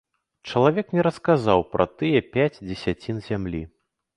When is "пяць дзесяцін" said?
2.37-3.25